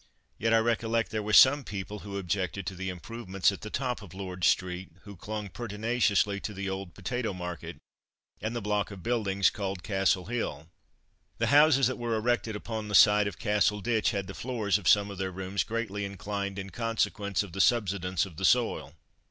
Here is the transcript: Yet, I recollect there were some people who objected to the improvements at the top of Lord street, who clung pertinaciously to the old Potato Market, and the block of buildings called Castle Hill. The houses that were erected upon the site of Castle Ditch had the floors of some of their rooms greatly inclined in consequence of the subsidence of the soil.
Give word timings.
Yet, 0.39 0.51
I 0.51 0.57
recollect 0.57 1.11
there 1.11 1.21
were 1.21 1.31
some 1.31 1.63
people 1.63 1.99
who 1.99 2.17
objected 2.17 2.65
to 2.65 2.73
the 2.73 2.89
improvements 2.89 3.51
at 3.51 3.61
the 3.61 3.69
top 3.69 4.01
of 4.01 4.15
Lord 4.15 4.43
street, 4.43 4.89
who 5.03 5.15
clung 5.15 5.49
pertinaciously 5.49 6.39
to 6.39 6.55
the 6.55 6.67
old 6.67 6.95
Potato 6.95 7.33
Market, 7.33 7.77
and 8.41 8.55
the 8.55 8.63
block 8.63 8.89
of 8.89 9.03
buildings 9.03 9.51
called 9.51 9.83
Castle 9.83 10.25
Hill. 10.25 10.71
The 11.37 11.53
houses 11.53 11.85
that 11.85 11.99
were 11.99 12.15
erected 12.15 12.55
upon 12.55 12.87
the 12.87 12.95
site 12.95 13.27
of 13.27 13.37
Castle 13.37 13.79
Ditch 13.79 14.09
had 14.09 14.25
the 14.25 14.33
floors 14.33 14.79
of 14.79 14.87
some 14.89 15.11
of 15.11 15.19
their 15.19 15.29
rooms 15.29 15.63
greatly 15.63 16.03
inclined 16.03 16.57
in 16.57 16.71
consequence 16.71 17.43
of 17.43 17.53
the 17.53 17.61
subsidence 17.61 18.25
of 18.25 18.37
the 18.37 18.45
soil. 18.45 18.95